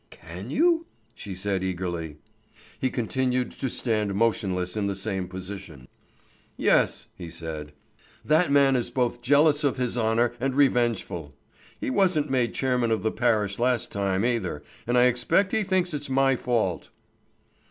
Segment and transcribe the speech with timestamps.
[0.09, 2.17] "Can you?" she said eagerly.
[2.79, 5.87] He continued to stand motionless in the same position.
[6.57, 7.71] "Yes," he said;
[8.25, 11.35] "that man is both jealous of his honour and revengeful.
[11.79, 15.93] He wasn't made chairman of the parish last time either, and I expect he thinks
[15.93, 16.89] it's my fault."